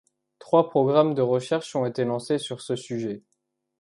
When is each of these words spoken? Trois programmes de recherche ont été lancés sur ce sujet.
Trois 0.39 0.67
programmes 0.67 1.13
de 1.13 1.21
recherche 1.21 1.75
ont 1.75 1.85
été 1.85 2.05
lancés 2.05 2.39
sur 2.39 2.59
ce 2.59 2.75
sujet. 2.75 3.21